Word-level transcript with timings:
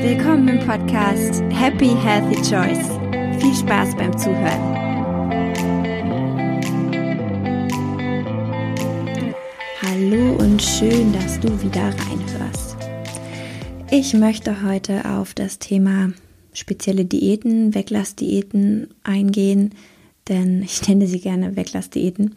Willkommen 0.00 0.48
im 0.48 0.58
Podcast 0.60 1.42
Happy 1.50 1.88
Healthy 1.88 2.36
Choice. 2.36 2.88
Viel 3.40 3.54
Spaß 3.54 3.96
beim 3.96 4.16
Zuhören. 4.16 4.78
Hallo 9.82 10.36
und 10.38 10.62
schön, 10.62 11.12
dass 11.12 11.38
du 11.40 11.48
wieder 11.62 11.82
reinhörst. 11.82 12.76
Ich 13.90 14.14
möchte 14.14 14.62
heute 14.62 15.04
auf 15.04 15.34
das 15.34 15.58
Thema 15.58 16.12
spezielle 16.52 17.04
Diäten, 17.04 17.74
Weglassdiäten 17.74 18.88
eingehen, 19.02 19.74
denn 20.28 20.62
ich 20.62 20.86
nenne 20.88 21.06
sie 21.06 21.20
gerne 21.20 21.56
Weglassdiäten. 21.56 22.34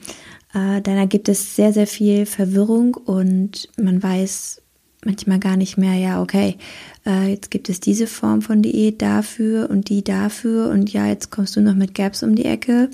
Äh, 0.54 0.81
denn 0.81 0.95
da 0.95 1.05
gibt 1.05 1.29
es 1.29 1.55
sehr, 1.55 1.73
sehr 1.73 1.87
viel 1.87 2.25
Verwirrung 2.25 2.96
und 2.96 3.69
man 3.78 4.01
weiß 4.01 4.61
manchmal 5.05 5.39
gar 5.39 5.57
nicht 5.57 5.77
mehr, 5.77 5.96
ja, 5.96 6.21
okay, 6.21 6.57
äh, 7.05 7.29
jetzt 7.29 7.50
gibt 7.50 7.69
es 7.69 7.79
diese 7.79 8.07
Form 8.07 8.41
von 8.41 8.61
Diät 8.61 9.01
dafür 9.01 9.69
und 9.69 9.89
die 9.89 10.04
dafür 10.04 10.69
und 10.69 10.93
ja, 10.93 11.07
jetzt 11.07 11.32
kommst 11.32 11.55
du 11.55 11.61
noch 11.61 11.75
mit 11.75 11.96
Gaps 11.96 12.24
um 12.24 12.36
die 12.36 12.46
Ecke. 12.46 12.89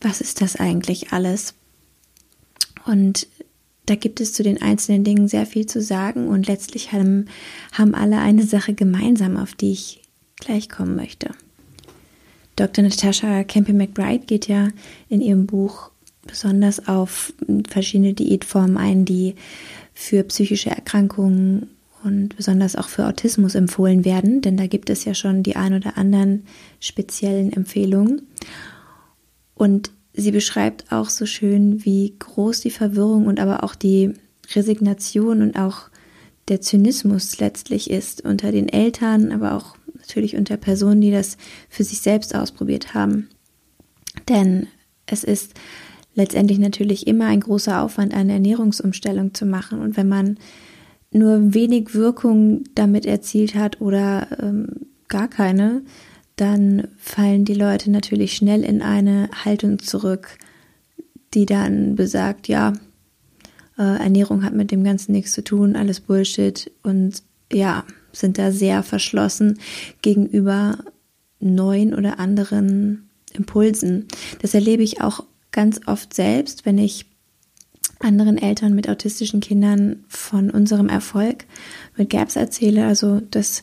Was 0.00 0.20
ist 0.20 0.40
das 0.40 0.56
eigentlich 0.56 1.12
alles? 1.12 1.54
Und 2.86 3.28
da 3.86 3.94
gibt 3.94 4.20
es 4.20 4.32
zu 4.32 4.42
den 4.42 4.60
einzelnen 4.60 5.04
Dingen 5.04 5.28
sehr 5.28 5.46
viel 5.46 5.66
zu 5.66 5.80
sagen 5.80 6.28
und 6.28 6.46
letztlich 6.46 6.92
haben, 6.92 7.26
haben 7.72 7.94
alle 7.94 8.18
eine 8.18 8.44
Sache 8.44 8.74
gemeinsam, 8.74 9.36
auf 9.36 9.54
die 9.54 9.72
ich 9.72 10.02
gleich 10.36 10.68
kommen 10.68 10.96
möchte. 10.96 11.30
Dr. 12.56 12.84
Natasha 12.84 13.44
Campbell 13.44 13.74
McBride 13.74 14.26
geht 14.26 14.48
ja 14.48 14.68
in 15.08 15.20
ihrem 15.20 15.46
Buch 15.46 15.90
besonders 16.26 16.88
auf 16.88 17.32
verschiedene 17.68 18.14
Diätformen 18.14 18.76
ein, 18.76 19.04
die 19.04 19.34
für 19.94 20.22
psychische 20.24 20.70
Erkrankungen 20.70 21.68
und 22.02 22.36
besonders 22.36 22.76
auch 22.76 22.88
für 22.88 23.06
Autismus 23.06 23.54
empfohlen 23.54 24.04
werden, 24.04 24.42
denn 24.42 24.56
da 24.56 24.66
gibt 24.66 24.90
es 24.90 25.04
ja 25.04 25.14
schon 25.14 25.42
die 25.42 25.56
ein 25.56 25.74
oder 25.74 25.96
anderen 25.96 26.44
speziellen 26.80 27.52
Empfehlungen. 27.52 28.22
Und 29.54 29.90
sie 30.12 30.30
beschreibt 30.30 30.92
auch 30.92 31.08
so 31.08 31.26
schön, 31.26 31.84
wie 31.84 32.14
groß 32.18 32.60
die 32.60 32.70
Verwirrung 32.70 33.26
und 33.26 33.40
aber 33.40 33.64
auch 33.64 33.74
die 33.74 34.12
Resignation 34.54 35.40
und 35.40 35.56
auch 35.56 35.88
der 36.48 36.60
Zynismus 36.60 37.38
letztlich 37.38 37.90
ist 37.90 38.22
unter 38.22 38.52
den 38.52 38.68
Eltern, 38.68 39.32
aber 39.32 39.54
auch 39.54 39.76
natürlich 39.96 40.36
unter 40.36 40.58
Personen, 40.58 41.00
die 41.00 41.10
das 41.10 41.38
für 41.70 41.84
sich 41.84 42.00
selbst 42.00 42.34
ausprobiert 42.34 42.92
haben. 42.92 43.28
Denn 44.28 44.66
es 45.06 45.24
ist 45.24 45.54
letztendlich 46.14 46.58
natürlich 46.58 47.06
immer 47.06 47.26
ein 47.26 47.40
großer 47.40 47.82
Aufwand, 47.82 48.14
eine 48.14 48.34
Ernährungsumstellung 48.34 49.34
zu 49.34 49.46
machen. 49.46 49.80
Und 49.80 49.96
wenn 49.96 50.08
man 50.08 50.38
nur 51.10 51.54
wenig 51.54 51.94
Wirkung 51.94 52.64
damit 52.74 53.06
erzielt 53.06 53.54
hat 53.54 53.80
oder 53.80 54.26
ähm, 54.40 54.66
gar 55.08 55.28
keine, 55.28 55.82
dann 56.36 56.88
fallen 56.98 57.44
die 57.44 57.54
Leute 57.54 57.90
natürlich 57.90 58.34
schnell 58.34 58.64
in 58.64 58.82
eine 58.82 59.30
Haltung 59.44 59.78
zurück, 59.78 60.38
die 61.32 61.46
dann 61.46 61.94
besagt, 61.94 62.48
ja, 62.48 62.72
äh, 63.78 63.82
Ernährung 63.82 64.44
hat 64.44 64.54
mit 64.54 64.70
dem 64.70 64.82
Ganzen 64.84 65.12
nichts 65.12 65.32
zu 65.32 65.42
tun, 65.44 65.76
alles 65.76 66.00
Bullshit 66.00 66.70
und 66.82 67.22
ja, 67.52 67.84
sind 68.12 68.38
da 68.38 68.50
sehr 68.50 68.82
verschlossen 68.82 69.58
gegenüber 70.02 70.78
neuen 71.40 71.94
oder 71.94 72.18
anderen 72.18 73.08
Impulsen. 73.32 74.06
Das 74.40 74.54
erlebe 74.54 74.82
ich 74.82 75.00
auch 75.00 75.24
ganz 75.54 75.80
oft 75.86 76.12
selbst, 76.12 76.66
wenn 76.66 76.76
ich 76.76 77.06
anderen 78.00 78.36
Eltern 78.36 78.74
mit 78.74 78.88
autistischen 78.88 79.40
Kindern 79.40 80.04
von 80.08 80.50
unserem 80.50 80.88
Erfolg 80.88 81.46
mit 81.96 82.10
GAPS 82.10 82.36
erzähle, 82.36 82.86
also 82.86 83.20
dass 83.20 83.62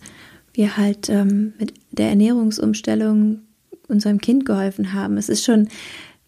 wir 0.54 0.78
halt 0.78 1.10
ähm, 1.10 1.54
mit 1.60 1.74
der 1.92 2.10
Ernährungsumstellung 2.10 3.40
unserem 3.88 4.20
Kind 4.20 4.46
geholfen 4.46 4.94
haben. 4.94 5.18
Es 5.18 5.30
ist 5.30 5.46
schon, 5.46 5.68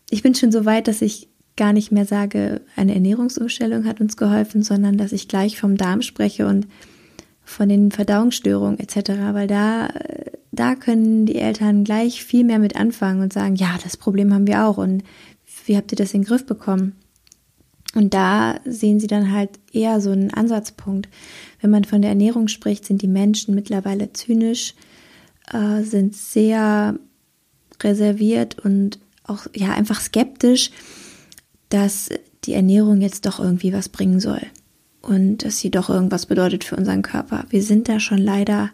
ich 0.09 0.21
bin 0.21 0.35
schon 0.35 0.51
so 0.51 0.65
weit, 0.65 0.88
dass 0.88 1.01
ich 1.01 1.29
gar 1.55 1.73
nicht 1.73 1.91
mehr 1.91 2.05
sage, 2.05 2.61
eine 2.75 2.93
Ernährungsumstellung 2.93 3.85
hat 3.85 4.01
uns 4.01 4.17
geholfen, 4.17 4.63
sondern 4.63 4.97
dass 4.97 5.11
ich 5.11 5.27
gleich 5.27 5.59
vom 5.59 5.77
Darm 5.77 6.01
spreche 6.01 6.47
und 6.47 6.67
von 7.43 7.69
den 7.69 7.91
Verdauungsstörungen 7.91 8.79
etc., 8.79 9.11
weil 9.33 9.47
da, 9.47 9.89
da 10.51 10.75
können 10.75 11.25
die 11.25 11.35
Eltern 11.35 11.83
gleich 11.83 12.23
viel 12.23 12.43
mehr 12.43 12.59
mit 12.59 12.75
anfangen 12.75 13.21
und 13.21 13.33
sagen, 13.33 13.55
ja, 13.55 13.77
das 13.83 13.97
Problem 13.97 14.33
haben 14.33 14.47
wir 14.47 14.65
auch 14.65 14.77
und 14.77 15.03
wie 15.66 15.78
habt 15.78 15.91
ihr 15.91 15.96
das 15.96 16.13
in 16.13 16.22
den 16.22 16.28
Griff 16.28 16.46
bekommen? 16.46 16.96
Und 17.96 18.13
da 18.13 18.59
sehen 18.66 19.00
sie 19.00 19.07
dann 19.07 19.31
halt 19.31 19.51
eher 19.72 20.01
so 20.01 20.09
einen 20.09 20.34
Ansatzpunkt. 20.34 21.09
Wenn 21.62 21.69
man 21.69 21.84
von 21.84 22.01
der 22.01 22.09
Ernährung 22.09 22.47
spricht, 22.47 22.85
sind 22.85 23.01
die 23.01 23.07
Menschen 23.07 23.53
mittlerweile 23.53 24.12
zynisch, 24.13 24.74
äh, 25.51 25.84
sind 25.84 26.16
sehr 26.16 26.97
reserviert 27.81 28.59
und 28.66 29.00
auch 29.24 29.46
ja 29.56 29.74
einfach 29.74 30.01
skeptisch, 30.01 30.72
dass 31.69 32.09
die 32.45 32.53
Ernährung 32.53 33.01
jetzt 33.01 33.25
doch 33.25 33.40
irgendwie 33.40 33.74
was 33.74 33.90
bringen 33.90 34.19
soll 34.19 34.41
und 35.01 35.45
dass 35.45 35.59
sie 35.59 35.69
doch 35.69 35.90
irgendwas 35.90 36.25
bedeutet 36.25 36.63
für 36.63 36.75
unseren 36.75 37.01
Körper. 37.01 37.45
Wir 37.50 37.62
sind 37.62 37.90
da 37.90 38.00
schon 38.00 38.18
leider 38.18 38.72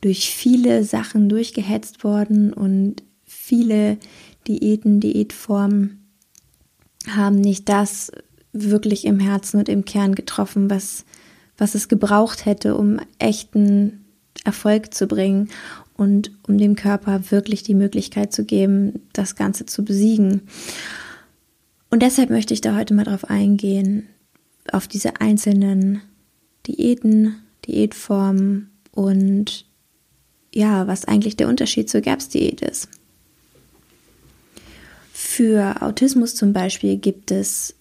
durch 0.00 0.30
viele 0.30 0.84
Sachen 0.84 1.28
durchgehetzt 1.28 2.04
worden 2.04 2.52
und 2.52 3.02
viele 3.24 3.98
Diäten, 4.46 5.00
Diätformen 5.00 6.05
haben 7.08 7.36
nicht 7.36 7.68
das 7.68 8.10
wirklich 8.52 9.04
im 9.04 9.20
Herzen 9.20 9.58
und 9.58 9.68
im 9.68 9.84
Kern 9.84 10.14
getroffen, 10.14 10.70
was, 10.70 11.04
was 11.58 11.74
es 11.74 11.88
gebraucht 11.88 12.46
hätte, 12.46 12.74
um 12.74 12.98
echten 13.18 14.04
Erfolg 14.44 14.94
zu 14.94 15.06
bringen 15.06 15.48
und 15.96 16.30
um 16.46 16.58
dem 16.58 16.76
Körper 16.76 17.30
wirklich 17.30 17.62
die 17.62 17.74
Möglichkeit 17.74 18.32
zu 18.32 18.44
geben, 18.44 19.02
das 19.12 19.34
Ganze 19.34 19.66
zu 19.66 19.84
besiegen. 19.84 20.42
Und 21.90 22.02
deshalb 22.02 22.30
möchte 22.30 22.54
ich 22.54 22.60
da 22.60 22.76
heute 22.76 22.94
mal 22.94 23.04
drauf 23.04 23.28
eingehen, 23.30 24.06
auf 24.72 24.88
diese 24.88 25.20
einzelnen 25.20 26.02
Diäten, 26.66 27.36
Diätformen 27.66 28.70
und 28.90 29.66
ja, 30.52 30.86
was 30.86 31.04
eigentlich 31.04 31.36
der 31.36 31.48
Unterschied 31.48 31.88
zur 31.88 32.00
GAPS-Diät 32.00 32.62
ist. 32.62 32.88
Für 35.36 35.82
Autismus 35.82 36.34
zum 36.34 36.54
Beispiel 36.54 36.96
gibt 36.96 37.30
es 37.30 37.74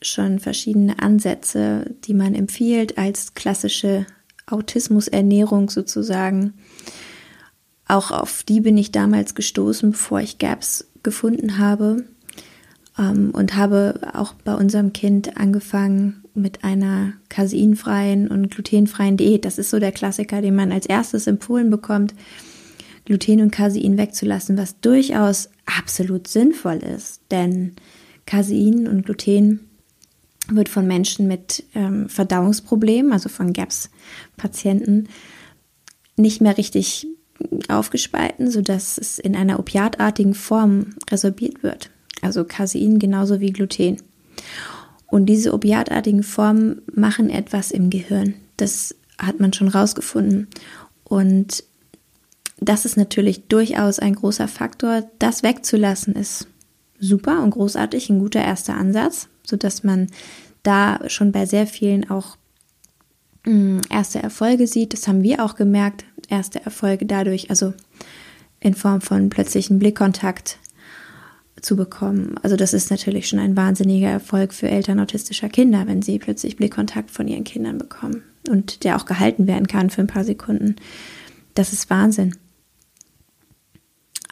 schon 0.00 0.38
verschiedene 0.38 1.00
Ansätze, 1.00 1.94
die 2.04 2.14
man 2.14 2.34
empfiehlt 2.34 2.96
als 2.96 3.34
klassische 3.34 4.06
Autismusernährung 4.46 5.68
sozusagen. 5.68 6.54
Auch 7.86 8.10
auf 8.10 8.42
die 8.42 8.62
bin 8.62 8.78
ich 8.78 8.90
damals 8.90 9.34
gestoßen, 9.34 9.90
bevor 9.90 10.20
ich 10.20 10.38
GAPS 10.38 10.86
gefunden 11.02 11.58
habe 11.58 12.06
ähm, 12.98 13.32
und 13.34 13.54
habe 13.54 14.00
auch 14.14 14.32
bei 14.32 14.54
unserem 14.54 14.94
Kind 14.94 15.36
angefangen 15.36 16.24
mit 16.32 16.64
einer 16.64 17.12
caseinfreien 17.28 18.28
und 18.28 18.50
glutenfreien 18.50 19.18
Diät. 19.18 19.44
Das 19.44 19.58
ist 19.58 19.68
so 19.68 19.78
der 19.78 19.92
Klassiker, 19.92 20.40
den 20.40 20.54
man 20.54 20.72
als 20.72 20.86
erstes 20.86 21.26
empfohlen 21.26 21.68
bekommt, 21.68 22.14
Gluten 23.04 23.40
und 23.40 23.50
Casein 23.50 23.98
wegzulassen, 23.98 24.56
was 24.56 24.80
durchaus 24.80 25.50
absolut 25.66 26.28
sinnvoll 26.28 26.76
ist, 26.76 27.20
denn 27.30 27.74
Casein 28.26 28.88
und 28.88 29.04
Gluten 29.04 29.60
wird 30.48 30.68
von 30.68 30.86
Menschen 30.86 31.26
mit 31.26 31.64
ähm, 31.74 32.08
Verdauungsproblemen, 32.08 33.12
also 33.12 33.28
von 33.28 33.52
GAPS-Patienten, 33.52 35.08
nicht 36.16 36.40
mehr 36.40 36.56
richtig 36.56 37.06
aufgespalten, 37.68 38.50
sodass 38.50 38.98
es 38.98 39.18
in 39.18 39.36
einer 39.36 39.58
opiatartigen 39.58 40.34
Form 40.34 40.94
resorbiert 41.10 41.62
wird. 41.62 41.90
Also 42.22 42.44
Casein 42.44 42.98
genauso 42.98 43.40
wie 43.40 43.52
Gluten. 43.52 43.96
Und 45.06 45.26
diese 45.26 45.52
opiatartigen 45.52 46.22
Formen 46.22 46.82
machen 46.92 47.30
etwas 47.30 47.70
im 47.70 47.90
Gehirn. 47.90 48.34
Das 48.56 48.94
hat 49.18 49.40
man 49.40 49.52
schon 49.52 49.68
rausgefunden. 49.68 50.48
Und 51.04 51.64
das 52.58 52.84
ist 52.84 52.96
natürlich 52.96 53.48
durchaus 53.48 53.98
ein 53.98 54.14
großer 54.14 54.48
Faktor. 54.48 55.04
Das 55.18 55.42
wegzulassen 55.42 56.14
ist 56.14 56.46
super 56.98 57.42
und 57.42 57.50
großartig, 57.50 58.10
ein 58.10 58.20
guter 58.20 58.42
erster 58.42 58.74
Ansatz 58.74 59.28
sodass 59.44 59.84
man 59.84 60.08
da 60.62 61.00
schon 61.08 61.30
bei 61.30 61.46
sehr 61.46 61.66
vielen 61.66 62.10
auch 62.10 62.36
mm, 63.46 63.80
erste 63.90 64.22
Erfolge 64.22 64.66
sieht. 64.66 64.92
Das 64.92 65.06
haben 65.06 65.22
wir 65.22 65.44
auch 65.44 65.54
gemerkt, 65.54 66.04
erste 66.28 66.64
Erfolge 66.64 67.06
dadurch, 67.06 67.50
also 67.50 67.74
in 68.60 68.74
Form 68.74 69.02
von 69.02 69.28
plötzlichen 69.28 69.78
Blickkontakt 69.78 70.58
zu 71.60 71.76
bekommen. 71.76 72.36
Also 72.42 72.56
das 72.56 72.72
ist 72.74 72.90
natürlich 72.90 73.28
schon 73.28 73.38
ein 73.38 73.56
wahnsinniger 73.56 74.08
Erfolg 74.08 74.52
für 74.52 74.68
Eltern 74.68 75.00
autistischer 75.00 75.48
Kinder, 75.48 75.86
wenn 75.86 76.02
sie 76.02 76.18
plötzlich 76.18 76.56
Blickkontakt 76.56 77.10
von 77.10 77.28
ihren 77.28 77.44
Kindern 77.44 77.78
bekommen 77.78 78.22
und 78.48 78.84
der 78.84 78.96
auch 78.96 79.04
gehalten 79.04 79.46
werden 79.46 79.66
kann 79.66 79.90
für 79.90 80.00
ein 80.00 80.06
paar 80.06 80.24
Sekunden. 80.24 80.76
Das 81.54 81.72
ist 81.72 81.88
Wahnsinn. 81.90 82.36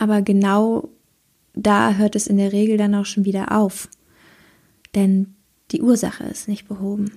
Aber 0.03 0.21
genau 0.21 0.89
da 1.55 1.95
hört 1.95 2.17
es 2.17 2.27
in 2.27 2.37
der 2.37 2.53
Regel 2.53 2.77
dann 2.77 2.93
auch 2.97 3.07
schon 3.07 3.25
wieder 3.25 3.57
auf. 3.57 3.89
denn 4.97 5.37
die 5.71 5.81
Ursache 5.81 6.25
ist 6.25 6.49
nicht 6.49 6.67
behoben. 6.67 7.13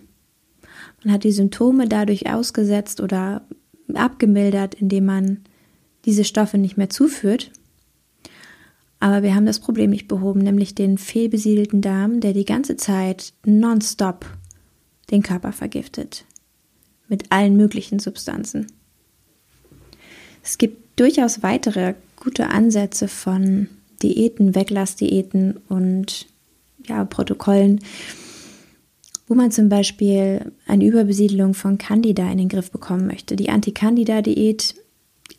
Man 1.04 1.12
hat 1.12 1.24
die 1.24 1.32
Symptome 1.32 1.90
dadurch 1.90 2.32
ausgesetzt 2.32 3.02
oder 3.02 3.42
abgemildert, 3.96 4.76
indem 4.76 5.06
man 5.06 5.40
diese 6.06 6.24
Stoffe 6.24 6.60
nicht 6.60 6.78
mehr 6.78 6.92
zuführt. 6.92 7.52
Aber 9.00 9.24
wir 9.24 9.34
haben 9.34 9.48
das 9.48 9.60
Problem 9.60 9.90
nicht 9.90 10.08
behoben, 10.08 10.42
nämlich 10.42 10.76
den 10.76 11.00
fehlbesiedelten 11.00 11.82
Darm, 11.82 12.20
der 12.20 12.34
die 12.34 12.46
ganze 12.46 12.78
Zeit 12.78 13.34
nonstop 13.48 14.28
den 15.10 15.24
Körper 15.24 15.54
vergiftet. 15.54 16.24
Mit 17.08 17.32
allen 17.32 17.58
möglichen 17.58 17.98
Substanzen. 17.98 18.68
Es 20.44 20.60
gibt 20.60 21.00
durchaus 21.00 21.42
weitere 21.42 21.96
gute 22.26 22.50
Ansätze 22.50 23.08
von 23.08 23.68
Diäten, 24.02 24.56
Weglassdiäten 24.56 25.60
und 25.70 26.26
ja, 26.88 27.06
Protokollen, 27.06 27.82
wo 29.28 29.36
man 29.36 29.52
zum 29.52 29.70
Beispiel 29.70 30.52
eine 30.66 30.86
Überbesiedelung 30.86 31.54
von 31.54 31.78
Candida 31.78 32.30
in 32.32 32.40
den 32.40 32.50
Griff 32.50 32.72
bekommen 32.72 33.06
möchte. 33.06 33.36
Die 33.36 33.50
Anti-Candida-Diät 33.50 34.76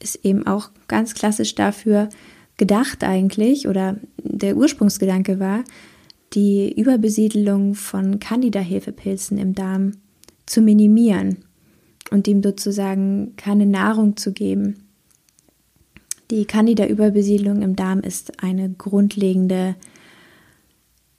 ist 0.01 0.25
eben 0.25 0.47
auch 0.47 0.71
ganz 0.87 1.15
klassisch 1.15 1.57
dafür 1.57 2.09
gedacht 2.57 3.03
eigentlich 3.03 3.67
oder 3.67 3.97
der 4.23 4.57
Ursprungsgedanke 4.57 5.41
war, 5.41 5.65
die 6.35 6.73
Überbesiedelung 6.73 7.75
von 7.75 8.21
Candida-Hefepilzen 8.21 9.39
im 9.39 9.55
Darm 9.55 9.93
zu 10.47 10.61
minimieren 10.61 11.39
und 12.13 12.29
ihm 12.29 12.45
sozusagen 12.45 13.35
keine 13.37 13.67
Nahrung 13.67 14.17
zu 14.17 14.33
geben. 14.33 14.86
Die 16.31 16.45
Candida-Überbesiedlung 16.45 17.63
im 17.63 17.77
Darm 17.77 18.01
ist 18.01 18.43
eine 18.43 18.71
grundlegende, 18.71 19.77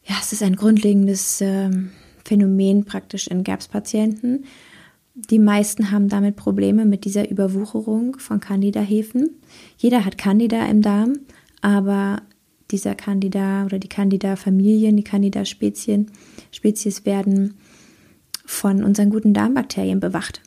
ja, 0.03 0.15
es 0.19 0.33
ist 0.33 0.43
ein 0.43 0.55
grundlegendes 0.55 1.41
äh, 1.41 1.69
Phänomen 2.25 2.83
praktisch 2.83 3.27
in 3.27 3.43
GAPS-Patienten. 3.43 4.45
Die 5.15 5.39
meisten 5.39 5.91
haben 5.91 6.09
damit 6.09 6.35
Probleme 6.35 6.85
mit 6.85 7.05
dieser 7.05 7.29
Überwucherung 7.29 8.19
von 8.19 8.39
Candida-Hefen. 8.39 9.29
Jeder 9.77 10.03
hat 10.05 10.17
Candida 10.17 10.65
im 10.67 10.81
Darm, 10.81 11.19
aber 11.61 12.21
dieser 12.69 12.93
Candida 12.93 13.65
oder 13.65 13.79
die 13.79 13.87
Candida-Familien, 13.87 14.97
die 14.97 15.03
Candida-Spezien, 15.03 16.11
Spezies 16.51 17.05
werden 17.05 17.55
von 18.45 18.83
unseren 18.83 19.09
guten 19.09 19.33
Darmbakterien 19.33 19.99
bewacht. 19.99 20.41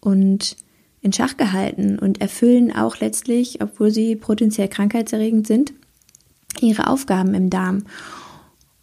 Und 0.00 0.56
in 1.04 1.12
Schach 1.12 1.36
gehalten 1.36 1.98
und 1.98 2.22
erfüllen 2.22 2.74
auch 2.74 2.98
letztlich, 2.98 3.60
obwohl 3.60 3.90
sie 3.90 4.16
potenziell 4.16 4.68
krankheitserregend 4.68 5.46
sind, 5.46 5.74
ihre 6.60 6.86
Aufgaben 6.86 7.34
im 7.34 7.50
Darm 7.50 7.84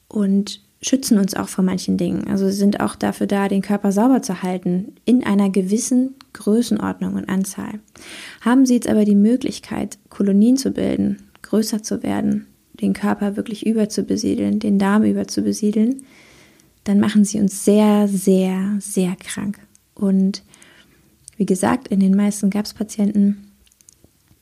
und 0.07 0.61
schützen 0.83 1.17
uns 1.17 1.33
auch 1.33 1.49
vor 1.49 1.63
manchen 1.63 1.97
Dingen. 1.97 2.27
Also 2.27 2.49
sind 2.51 2.79
auch 2.79 2.95
dafür 2.95 3.25
da, 3.25 3.47
den 3.47 3.63
Körper 3.63 3.91
sauber 3.91 4.21
zu 4.21 4.43
halten, 4.43 4.93
in 5.03 5.23
einer 5.23 5.49
gewissen 5.49 6.13
Größenordnung 6.33 7.15
und 7.15 7.27
Anzahl. 7.27 7.79
Haben 8.41 8.67
Sie 8.67 8.75
jetzt 8.75 8.87
aber 8.87 9.03
die 9.03 9.15
Möglichkeit, 9.15 9.97
Kolonien 10.09 10.57
zu 10.57 10.71
bilden, 10.71 11.23
größer 11.41 11.81
zu 11.81 12.03
werden, 12.03 12.45
den 12.73 12.93
Körper 12.93 13.35
wirklich 13.35 13.65
überzubesiedeln, 13.65 14.59
den 14.59 14.77
Darm 14.77 15.03
überzubesiedeln, 15.03 16.03
dann 16.83 16.99
machen 16.99 17.25
Sie 17.25 17.39
uns 17.39 17.65
sehr, 17.65 18.07
sehr, 18.07 18.77
sehr 18.79 19.15
krank. 19.15 19.57
Und 19.95 20.43
wie 21.41 21.45
gesagt, 21.47 21.87
in 21.87 21.99
den 21.99 22.15
meisten 22.15 22.51
GAPS-Patienten 22.51 23.47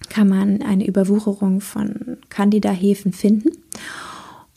kann 0.10 0.28
man 0.28 0.62
eine 0.62 0.86
Überwucherung 0.86 1.62
von 1.62 2.18
Candida-Hefen 2.28 3.14
finden. 3.14 3.52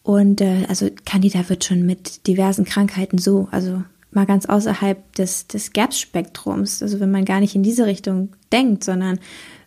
Und 0.02 0.40
äh, 0.40 0.64
also 0.68 0.88
Candida 1.04 1.48
wird 1.48 1.62
schon 1.62 1.86
mit 1.86 2.26
diversen 2.26 2.64
Krankheiten 2.64 3.18
so, 3.18 3.46
also 3.52 3.84
mal 4.10 4.26
ganz 4.26 4.46
außerhalb 4.46 5.14
des, 5.14 5.46
des 5.46 5.72
GAPS-Spektrums, 5.72 6.82
also 6.82 6.98
wenn 6.98 7.12
man 7.12 7.24
gar 7.24 7.38
nicht 7.38 7.54
in 7.54 7.62
diese 7.62 7.86
Richtung 7.86 8.30
denkt, 8.50 8.82
sondern 8.82 9.20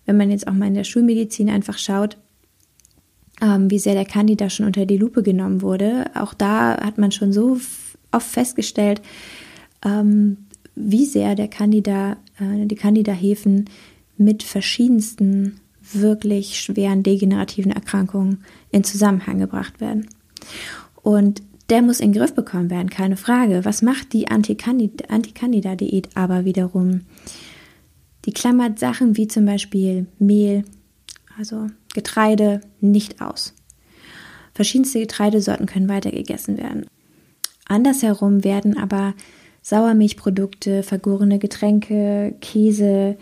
wenn 0.06 0.18
man 0.18 0.30
jetzt 0.30 0.46
auch 0.46 0.54
mal 0.54 0.68
in 0.68 0.74
der 0.74 0.84
Schulmedizin 0.84 1.50
einfach 1.50 1.78
schaut, 1.78 2.18
ähm, 3.42 3.72
wie 3.72 3.80
sehr 3.80 3.94
der 3.94 4.04
Candida 4.04 4.50
schon 4.50 4.66
unter 4.66 4.86
die 4.86 4.98
Lupe 4.98 5.24
genommen 5.24 5.62
wurde, 5.62 6.08
auch 6.14 6.34
da 6.34 6.76
hat 6.76 6.98
man 6.98 7.14
schon 7.14 7.32
so 7.32 7.58
oft 8.12 8.28
festgestellt, 8.28 9.02
ähm, 9.86 10.40
wie 10.76 11.06
sehr 11.06 11.36
der 11.36 11.48
Candida, 11.48 12.18
äh, 12.40 12.66
die 12.66 12.76
Candida-Hefen 12.76 13.66
mit 14.18 14.44
verschiedensten 14.44 15.60
wirklich 15.94 16.60
schweren 16.60 17.04
degenerativen 17.04 17.72
Erkrankungen 17.72 18.44
in 18.72 18.84
Zusammenhang 18.84 19.40
gebracht 19.40 19.80
werden. 19.80 20.08
Und 21.02 21.44
der 21.70 21.82
muss 21.82 22.00
in 22.00 22.12
den 22.12 22.20
Griff 22.20 22.34
bekommen 22.34 22.70
werden, 22.70 22.90
keine 22.90 23.18
Frage. 23.18 23.66
Was 23.66 23.82
macht 23.82 24.14
die 24.14 24.28
Anti-Candida-Diät 24.30 26.10
aber 26.16 26.46
wiederum? 26.46 27.02
Die 28.26 28.34
klammert 28.34 28.80
Sachen 28.80 29.18
wie 29.18 29.28
zum 29.28 29.46
Beispiel 29.46 30.08
Mehl, 30.20 30.64
also 31.38 31.68
Getreide, 31.94 32.62
nicht 32.82 33.22
aus. 33.22 33.54
Verschiedenste 34.54 35.00
Getreidesorten 35.00 35.66
können 35.66 35.90
weiter 35.90 36.12
gegessen 36.12 36.58
werden. 36.58 36.86
Andersherum 37.68 38.44
werden 38.44 38.78
aber 38.78 39.14
Sauermilchprodukte, 39.66 40.84
vergorene 40.84 41.40
Getränke, 41.40 42.36
Käse, 42.40 43.18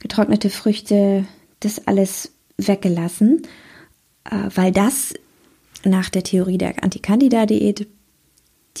getrocknete 0.00 0.50
Früchte, 0.50 1.24
das 1.60 1.86
alles 1.86 2.32
weggelassen, 2.58 3.40
äh, 4.30 4.50
weil 4.54 4.70
das 4.70 5.14
nach 5.82 6.10
der 6.10 6.24
Theorie 6.24 6.58
der 6.58 6.84
Antikandida-Diät 6.84 7.88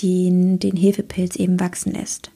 den, 0.02 0.58
den 0.58 0.76
Hefepilz 0.76 1.36
eben 1.36 1.58
wachsen 1.58 1.92
lässt. 1.92 2.30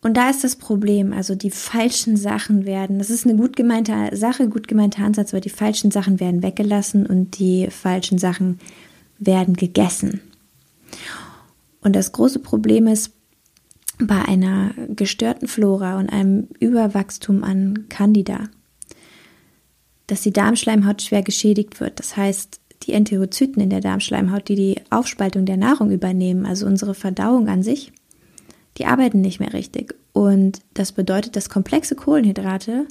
Und 0.00 0.16
da 0.16 0.30
ist 0.30 0.44
das 0.44 0.54
Problem, 0.54 1.12
also 1.12 1.34
die 1.34 1.50
falschen 1.50 2.16
Sachen 2.16 2.66
werden, 2.66 3.00
das 3.00 3.10
ist 3.10 3.26
eine 3.26 3.34
gut 3.34 3.56
gemeinte 3.56 4.10
Sache, 4.12 4.48
gut 4.48 4.68
gemeinter 4.68 5.02
Ansatz, 5.02 5.34
aber 5.34 5.40
die 5.40 5.50
falschen 5.50 5.90
Sachen 5.90 6.20
werden 6.20 6.44
weggelassen 6.44 7.04
und 7.04 7.36
die 7.40 7.66
falschen 7.68 8.18
Sachen 8.18 8.60
werden 9.18 9.54
gegessen. 9.54 10.20
Und 11.84 11.94
das 11.94 12.10
große 12.10 12.40
Problem 12.40 12.88
ist, 12.88 13.12
bei 13.98 14.20
einer 14.22 14.72
gestörten 14.88 15.46
Flora 15.46 16.00
und 16.00 16.08
einem 16.08 16.48
Überwachstum 16.58 17.44
an 17.44 17.88
Candida, 17.88 18.48
dass 20.08 20.22
die 20.22 20.32
Darmschleimhaut 20.32 21.02
schwer 21.02 21.22
geschädigt 21.22 21.78
wird. 21.78 22.00
Das 22.00 22.16
heißt, 22.16 22.60
die 22.82 22.92
Enterozyten 22.92 23.62
in 23.62 23.70
der 23.70 23.80
Darmschleimhaut, 23.80 24.48
die 24.48 24.56
die 24.56 24.80
Aufspaltung 24.90 25.46
der 25.46 25.56
Nahrung 25.56 25.90
übernehmen, 25.90 26.44
also 26.44 26.66
unsere 26.66 26.94
Verdauung 26.94 27.48
an 27.48 27.62
sich, 27.62 27.92
die 28.78 28.86
arbeiten 28.86 29.20
nicht 29.20 29.38
mehr 29.38 29.52
richtig. 29.52 29.94
Und 30.12 30.60
das 30.74 30.92
bedeutet, 30.92 31.36
dass 31.36 31.48
komplexe 31.48 31.94
Kohlenhydrate 31.94 32.86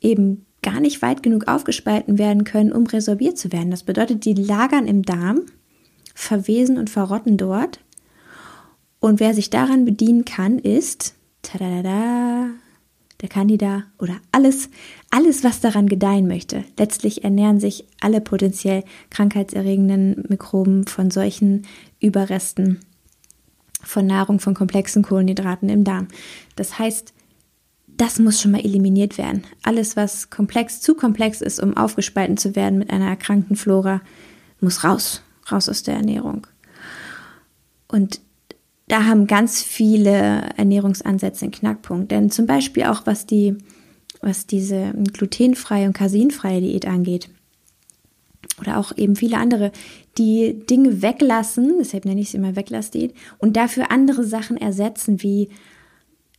eben 0.00 0.44
gar 0.62 0.80
nicht 0.80 1.00
weit 1.02 1.22
genug 1.22 1.46
aufgespalten 1.48 2.18
werden 2.18 2.44
können, 2.44 2.72
um 2.72 2.86
resorbiert 2.86 3.38
zu 3.38 3.52
werden. 3.52 3.70
Das 3.70 3.84
bedeutet, 3.84 4.24
die 4.24 4.34
lagern 4.34 4.86
im 4.86 5.02
Darm, 5.02 5.42
verwesen 6.14 6.78
und 6.78 6.90
verrotten 6.90 7.36
dort 7.36 7.80
und 9.06 9.20
wer 9.20 9.34
sich 9.34 9.50
daran 9.50 9.84
bedienen 9.84 10.24
kann, 10.24 10.58
ist 10.58 11.14
der 11.52 13.28
Candida 13.28 13.84
oder 14.00 14.16
alles, 14.32 14.68
alles, 15.10 15.44
was 15.44 15.60
daran 15.60 15.88
gedeihen 15.88 16.26
möchte. 16.26 16.64
Letztlich 16.76 17.22
ernähren 17.22 17.60
sich 17.60 17.86
alle 18.00 18.20
potenziell 18.20 18.82
krankheitserregenden 19.10 20.24
Mikroben 20.28 20.88
von 20.88 21.12
solchen 21.12 21.68
Überresten 22.00 22.80
von 23.80 24.08
Nahrung, 24.08 24.40
von 24.40 24.54
komplexen 24.54 25.04
Kohlenhydraten 25.04 25.68
im 25.68 25.84
Darm. 25.84 26.08
Das 26.56 26.76
heißt, 26.80 27.14
das 27.86 28.18
muss 28.18 28.40
schon 28.40 28.50
mal 28.50 28.64
eliminiert 28.64 29.18
werden. 29.18 29.44
Alles, 29.62 29.94
was 29.94 30.30
komplex, 30.30 30.80
zu 30.80 30.96
komplex 30.96 31.42
ist, 31.42 31.60
um 31.60 31.76
aufgespalten 31.76 32.38
zu 32.38 32.56
werden 32.56 32.80
mit 32.80 32.90
einer 32.90 33.06
erkrankten 33.06 33.54
Flora, 33.54 34.00
muss 34.60 34.82
raus, 34.82 35.22
raus 35.52 35.68
aus 35.68 35.84
der 35.84 35.94
Ernährung. 35.94 36.48
Und 37.86 38.25
da 38.88 39.04
haben 39.04 39.26
ganz 39.26 39.62
viele 39.62 40.50
Ernährungsansätze 40.56 41.44
einen 41.44 41.52
Knackpunkt. 41.52 42.10
Denn 42.10 42.30
zum 42.30 42.46
Beispiel 42.46 42.84
auch 42.84 43.02
was 43.04 43.26
die, 43.26 43.56
was 44.20 44.46
diese 44.46 44.92
glutenfreie 45.12 45.86
und 45.86 45.92
casinfreie 45.92 46.60
Diät 46.60 46.86
angeht. 46.86 47.28
Oder 48.60 48.78
auch 48.78 48.96
eben 48.96 49.16
viele 49.16 49.38
andere, 49.38 49.72
die 50.16 50.64
Dinge 50.66 51.02
weglassen, 51.02 51.74
deshalb 51.78 52.04
nenne 52.04 52.20
ich 52.20 52.30
sie 52.30 52.38
immer 52.38 52.56
Weglassdiät, 52.56 53.14
und 53.38 53.56
dafür 53.56 53.90
andere 53.90 54.24
Sachen 54.24 54.56
ersetzen, 54.56 55.22
wie 55.22 55.50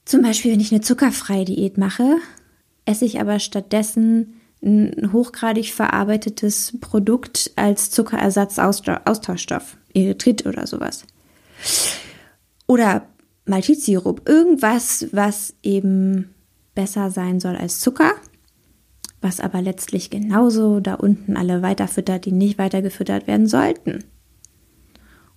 zum 0.03 0.21
Beispiel, 0.21 0.51
wenn 0.51 0.59
ich 0.59 0.71
eine 0.71 0.81
zuckerfreie 0.81 1.45
Diät 1.45 1.77
mache, 1.77 2.15
esse 2.85 3.05
ich 3.05 3.19
aber 3.19 3.39
stattdessen 3.39 4.39
ein 4.63 5.11
hochgradig 5.13 5.73
verarbeitetes 5.73 6.77
Produkt 6.81 7.51
als 7.55 7.91
Zuckerersatz-Austauschstoff, 7.91 9.77
Erythrit 9.93 10.45
oder 10.47 10.65
sowas. 10.65 11.03
Oder 12.77 13.07
Maltitssirup, 13.47 14.29
irgendwas, 14.29 15.07
was 15.11 15.55
eben 15.63 16.35
besser 16.75 17.09
sein 17.09 17.39
soll 17.39 17.55
als 17.55 17.79
Zucker, 17.79 18.11
was 19.19 19.39
aber 19.39 19.63
letztlich 19.63 20.11
genauso 20.11 20.79
da 20.79 20.93
unten 20.93 21.37
alle 21.37 21.63
weiterfüttert, 21.63 22.25
die 22.25 22.31
nicht 22.31 22.59
weitergefüttert 22.59 23.25
werden 23.25 23.47
sollten. 23.47 24.03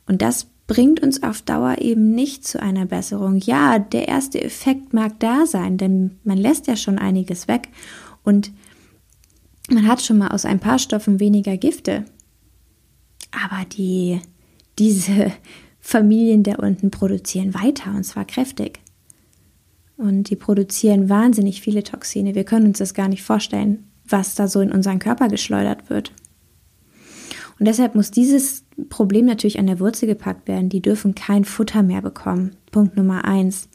Und 0.07 0.21
das 0.21 0.49
bringt 0.67 1.01
uns 1.01 1.23
auf 1.23 1.41
Dauer 1.41 1.79
eben 1.79 2.11
nicht 2.15 2.47
zu 2.47 2.61
einer 2.61 2.85
Besserung. 2.85 3.39
Ja, 3.39 3.79
der 3.79 4.07
erste 4.07 4.43
Effekt 4.43 4.93
mag 4.93 5.19
da 5.19 5.47
sein, 5.47 5.79
denn 5.79 6.19
man 6.25 6.37
lässt 6.37 6.67
ja 6.67 6.77
schon 6.77 6.99
einiges 6.99 7.49
weg 7.49 7.71
und 8.23 8.53
man 9.71 9.89
hat 9.89 10.03
schon 10.03 10.19
mal 10.19 10.29
aus 10.29 10.45
ein 10.45 10.61
paar 10.61 10.79
Stoffen 10.79 11.21
weniger 11.21 11.57
Gifte. 11.57 12.05
Aber 13.33 13.65
die, 13.65 14.21
diese 14.79 15.33
Familien 15.81 16.43
da 16.43 16.57
unten 16.57 16.91
produzieren 16.91 17.55
weiter 17.55 17.95
und 17.95 18.05
zwar 18.05 18.25
kräftig. 18.25 18.81
Und 19.97 20.31
die 20.31 20.37
produzieren 20.37 21.09
wahnsinnig 21.09 21.61
viele 21.61 21.83
Toxine. 21.83 22.35
Wir 22.35 22.45
können 22.45 22.67
uns 22.67 22.79
das 22.79 22.95
gar 22.95 23.09
nicht 23.09 23.23
vorstellen, 23.23 23.91
was 24.09 24.35
da 24.35 24.49
so 24.49 24.61
in 24.61 24.73
unseren 24.73 24.99
Körper 24.99 25.29
geschleudert 25.29 25.91
wird. 25.91 26.13
Und 27.59 27.67
deshalb 27.67 27.95
muss 27.95 28.11
dieses 28.11 28.65
Problem 28.89 29.27
natürlich 29.27 29.59
an 29.59 29.67
der 29.67 29.81
Wurzel 29.81 30.07
gepackt 30.07 30.49
werden. 30.49 30.71
Die 30.71 30.81
dürfen 30.81 31.15
kein 31.15 31.45
Futter 31.45 31.83
mehr 31.83 32.01
bekommen. 32.01 32.57
Punkt 32.73 32.97
Nummer 32.97 33.27
eins. 33.27 33.69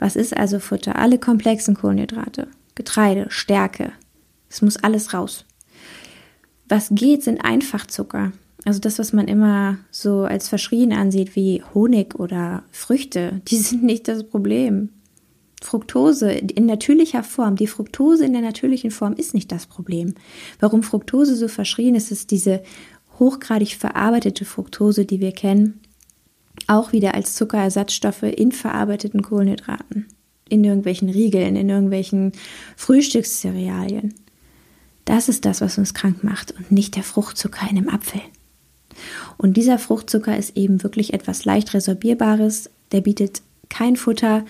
Was 0.00 0.16
ist 0.16 0.36
also 0.36 0.58
Futter? 0.58 0.96
Alle 0.96 1.18
komplexen 1.18 1.76
Kohlenhydrate, 1.76 2.48
Getreide, 2.74 3.26
Stärke. 3.28 3.92
Es 4.48 4.62
muss 4.62 4.78
alles 4.78 5.14
raus. 5.14 5.44
Was 6.68 6.88
geht, 6.90 7.22
sind 7.22 7.44
Einfachzucker. 7.44 8.32
Also 8.64 8.80
das, 8.80 8.98
was 8.98 9.12
man 9.12 9.28
immer 9.28 9.78
so 9.90 10.22
als 10.22 10.48
verschrien 10.48 10.92
ansieht, 10.92 11.34
wie 11.36 11.62
Honig 11.74 12.14
oder 12.14 12.62
Früchte, 12.70 13.40
die 13.48 13.56
sind 13.56 13.82
nicht 13.82 14.08
das 14.08 14.24
Problem. 14.24 14.90
Fructose 15.62 16.32
in 16.32 16.64
natürlicher 16.64 17.22
Form, 17.22 17.56
die 17.56 17.66
Fructose 17.66 18.24
in 18.24 18.32
der 18.32 18.40
natürlichen 18.40 18.90
Form 18.90 19.12
ist 19.12 19.34
nicht 19.34 19.52
das 19.52 19.66
Problem. 19.66 20.14
Warum 20.58 20.82
Fructose 20.82 21.36
so 21.36 21.48
verschrien 21.48 21.94
ist, 21.94 22.10
ist 22.10 22.30
diese 22.30 22.62
hochgradig 23.18 23.76
verarbeitete 23.76 24.46
Fructose, 24.46 25.04
die 25.04 25.20
wir 25.20 25.32
kennen, 25.32 25.80
auch 26.66 26.92
wieder 26.92 27.14
als 27.14 27.34
Zuckerersatzstoffe 27.34 28.22
in 28.22 28.52
verarbeiteten 28.52 29.22
Kohlenhydraten, 29.22 30.08
in 30.48 30.64
irgendwelchen 30.64 31.10
Riegeln, 31.10 31.56
in 31.56 31.68
irgendwelchen 31.68 32.32
Frühstückscerealien. 32.76 34.14
Das 35.04 35.28
ist 35.28 35.44
das, 35.44 35.60
was 35.60 35.76
uns 35.76 35.92
krank 35.92 36.24
macht 36.24 36.52
und 36.52 36.72
nicht 36.72 36.96
der 36.96 37.02
Fruchtzucker 37.02 37.68
in 37.70 37.76
einem 37.76 37.88
Apfel. 37.90 38.22
Und 39.36 39.56
dieser 39.56 39.78
Fruchtzucker 39.78 40.36
ist 40.36 40.56
eben 40.56 40.82
wirklich 40.82 41.12
etwas 41.12 41.44
leicht 41.44 41.74
resorbierbares, 41.74 42.70
der 42.92 43.00
bietet 43.00 43.42
kein 43.68 43.96
Futter 43.96 44.44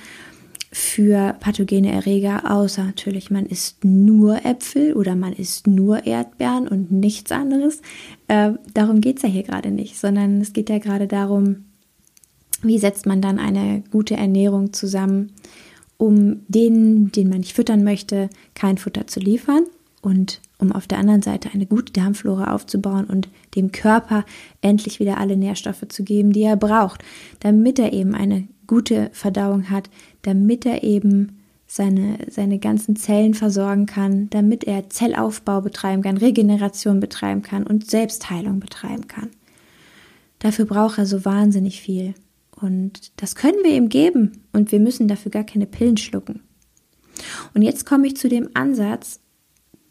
für 0.72 1.34
pathogene 1.40 1.90
Erreger, 1.90 2.50
außer 2.50 2.84
natürlich, 2.84 3.30
man 3.30 3.46
isst 3.46 3.84
nur 3.84 4.44
Äpfel 4.44 4.94
oder 4.94 5.16
man 5.16 5.32
isst 5.32 5.66
nur 5.66 6.06
Erdbeeren 6.06 6.68
und 6.68 6.92
nichts 6.92 7.32
anderes. 7.32 7.82
Äh, 8.28 8.52
darum 8.72 9.00
geht 9.00 9.16
es 9.16 9.22
ja 9.22 9.28
hier 9.28 9.42
gerade 9.42 9.72
nicht, 9.72 9.98
sondern 9.98 10.40
es 10.40 10.52
geht 10.52 10.70
ja 10.70 10.78
gerade 10.78 11.08
darum, 11.08 11.64
wie 12.62 12.78
setzt 12.78 13.06
man 13.06 13.20
dann 13.20 13.38
eine 13.38 13.82
gute 13.90 14.16
Ernährung 14.16 14.72
zusammen, 14.72 15.32
um 15.96 16.42
den, 16.46 17.10
den 17.10 17.28
man 17.28 17.38
nicht 17.40 17.56
füttern 17.56 17.82
möchte, 17.82 18.30
kein 18.54 18.78
Futter 18.78 19.06
zu 19.06 19.18
liefern 19.18 19.64
und 20.02 20.40
um 20.58 20.72
auf 20.72 20.86
der 20.86 20.98
anderen 20.98 21.22
Seite 21.22 21.50
eine 21.52 21.66
gute 21.66 21.92
Darmflora 21.92 22.54
aufzubauen 22.54 23.04
und 23.04 23.28
dem 23.54 23.72
Körper 23.72 24.24
endlich 24.62 25.00
wieder 25.00 25.18
alle 25.18 25.36
Nährstoffe 25.36 25.86
zu 25.88 26.04
geben, 26.04 26.32
die 26.32 26.42
er 26.42 26.56
braucht, 26.56 27.02
damit 27.40 27.78
er 27.78 27.92
eben 27.92 28.14
eine 28.14 28.48
gute 28.66 29.10
Verdauung 29.12 29.68
hat, 29.70 29.90
damit 30.22 30.64
er 30.64 30.82
eben 30.82 31.40
seine, 31.66 32.18
seine 32.28 32.58
ganzen 32.58 32.96
Zellen 32.96 33.34
versorgen 33.34 33.86
kann, 33.86 34.28
damit 34.30 34.64
er 34.64 34.90
Zellaufbau 34.90 35.60
betreiben 35.60 36.02
kann, 36.02 36.16
Regeneration 36.16 36.98
betreiben 36.98 37.42
kann 37.42 37.64
und 37.64 37.88
Selbstheilung 37.88 38.58
betreiben 38.58 39.06
kann. 39.06 39.30
Dafür 40.40 40.64
braucht 40.64 40.98
er 40.98 41.06
so 41.06 41.24
wahnsinnig 41.24 41.80
viel. 41.80 42.14
Und 42.60 43.12
das 43.16 43.36
können 43.36 43.62
wir 43.62 43.74
ihm 43.74 43.88
geben 43.88 44.42
und 44.52 44.72
wir 44.72 44.80
müssen 44.80 45.08
dafür 45.08 45.30
gar 45.30 45.44
keine 45.44 45.66
Pillen 45.66 45.96
schlucken. 45.96 46.40
Und 47.54 47.62
jetzt 47.62 47.86
komme 47.86 48.06
ich 48.06 48.16
zu 48.16 48.28
dem 48.28 48.50
Ansatz, 48.54 49.20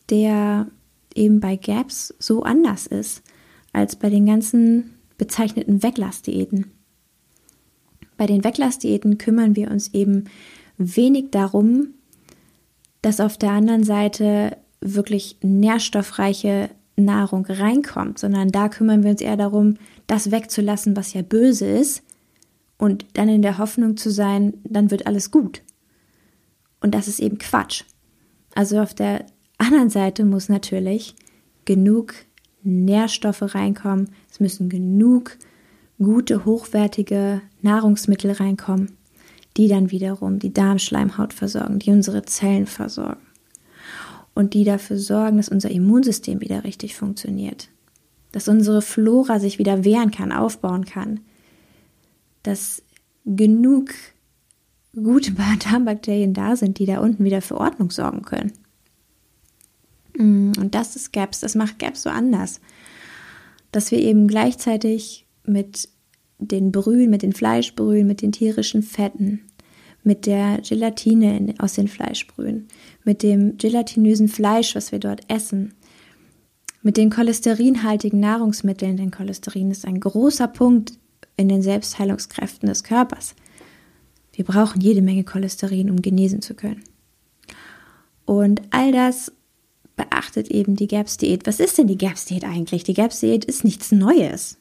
der 0.09 0.67
eben 1.15 1.39
bei 1.39 1.55
Gaps 1.55 2.13
so 2.19 2.43
anders 2.43 2.87
ist 2.87 3.23
als 3.73 3.95
bei 3.95 4.09
den 4.09 4.25
ganzen 4.25 4.95
bezeichneten 5.17 5.83
Weglassdiäten. 5.83 6.71
Bei 8.17 8.25
den 8.25 8.43
Weglassdiäten 8.43 9.17
kümmern 9.17 9.55
wir 9.55 9.71
uns 9.71 9.93
eben 9.93 10.25
wenig 10.77 11.31
darum, 11.31 11.89
dass 13.01 13.19
auf 13.19 13.37
der 13.37 13.51
anderen 13.51 13.83
Seite 13.83 14.57
wirklich 14.81 15.37
nährstoffreiche 15.41 16.69
Nahrung 16.95 17.45
reinkommt, 17.45 18.19
sondern 18.19 18.49
da 18.49 18.69
kümmern 18.69 19.03
wir 19.03 19.11
uns 19.11 19.21
eher 19.21 19.37
darum, 19.37 19.75
das 20.07 20.31
wegzulassen, 20.31 20.95
was 20.95 21.13
ja 21.13 21.21
böse 21.21 21.65
ist, 21.65 22.03
und 22.77 23.05
dann 23.13 23.27
in 23.27 23.41
der 23.41 23.57
Hoffnung 23.57 23.97
zu 23.97 24.09
sein, 24.09 24.53
dann 24.63 24.89
wird 24.89 25.05
alles 25.05 25.31
gut. 25.31 25.61
Und 26.79 26.95
das 26.95 27.09
ist 27.09 27.19
eben 27.19 27.37
Quatsch. 27.37 27.83
Also 28.55 28.79
auf 28.79 28.93
der 28.93 29.25
anderen 29.59 29.89
Seite 29.89 30.25
muss 30.25 30.49
natürlich 30.49 31.15
genug 31.65 32.13
Nährstoffe 32.63 33.53
reinkommen, 33.53 34.09
es 34.31 34.39
müssen 34.39 34.69
genug 34.69 35.37
gute, 35.97 36.45
hochwertige 36.45 37.41
Nahrungsmittel 37.61 38.31
reinkommen, 38.31 38.97
die 39.57 39.67
dann 39.67 39.91
wiederum 39.91 40.39
die 40.39 40.53
Darmschleimhaut 40.53 41.33
versorgen, 41.33 41.79
die 41.79 41.91
unsere 41.91 42.23
Zellen 42.23 42.65
versorgen 42.65 43.21
und 44.33 44.53
die 44.53 44.63
dafür 44.63 44.97
sorgen, 44.97 45.37
dass 45.37 45.49
unser 45.49 45.69
Immunsystem 45.69 46.41
wieder 46.41 46.63
richtig 46.63 46.95
funktioniert, 46.95 47.69
dass 48.31 48.47
unsere 48.47 48.81
Flora 48.81 49.39
sich 49.39 49.59
wieder 49.59 49.83
wehren 49.83 50.11
kann, 50.11 50.31
aufbauen 50.31 50.85
kann, 50.85 51.19
dass 52.43 52.81
genug 53.25 53.91
gute 54.95 55.33
Darmbakterien 55.69 56.33
da 56.33 56.55
sind, 56.55 56.79
die 56.79 56.85
da 56.85 56.99
unten 56.99 57.25
wieder 57.25 57.41
für 57.41 57.57
Ordnung 57.57 57.91
sorgen 57.91 58.21
können. 58.21 58.53
Mm, 60.19 60.51
und 60.59 60.75
das 60.75 60.95
ist 60.95 61.13
GAPS, 61.13 61.39
das 61.39 61.55
macht 61.55 61.79
GAPS 61.79 62.03
so 62.03 62.09
anders, 62.09 62.59
dass 63.71 63.89
wir 63.89 63.99
eben 63.99 64.27
gleichzeitig 64.27 65.25
mit 65.45 65.89
den 66.37 66.71
Brühen, 66.71 67.09
mit 67.09 67.21
den 67.21 67.33
Fleischbrühen, 67.33 68.05
mit 68.05 68.21
den 68.21 68.31
tierischen 68.31 68.83
Fetten, 68.83 69.41
mit 70.03 70.25
der 70.25 70.61
Gelatine 70.61 71.53
aus 71.59 71.73
den 71.73 71.87
Fleischbrühen, 71.87 72.67
mit 73.03 73.23
dem 73.23 73.57
gelatinösen 73.57 74.27
Fleisch, 74.27 74.75
was 74.75 74.91
wir 74.91 74.99
dort 74.99 75.21
essen, 75.29 75.73
mit 76.81 76.97
den 76.97 77.09
cholesterinhaltigen 77.09 78.19
Nahrungsmitteln, 78.19 78.97
denn 78.97 79.11
Cholesterin 79.11 79.71
ist 79.71 79.85
ein 79.85 79.99
großer 79.99 80.47
Punkt 80.47 80.93
in 81.35 81.49
den 81.49 81.61
Selbstheilungskräften 81.61 82.69
des 82.69 82.83
Körpers. 82.83 83.35
Wir 84.31 84.45
brauchen 84.45 84.79
jede 84.79 85.01
Menge 85.01 85.25
Cholesterin, 85.25 85.89
um 85.89 86.01
genesen 86.01 86.41
zu 86.41 86.53
können. 86.53 86.83
Und 88.25 88.61
all 88.71 88.93
das 88.93 89.33
beachtet 89.99 90.49
eben 90.49 90.77
die 90.77 90.87
GAPS-Diät. 90.87 91.45
Was 91.45 91.59
ist 91.59 91.77
denn 91.77 91.87
die 91.87 91.97
GAPS-Diät 91.97 92.45
eigentlich? 92.45 92.85
Die 92.85 92.93
GAPS-Diät 92.93 93.43
ist 93.43 93.65
nichts 93.65 93.91
Neues. 93.91 94.57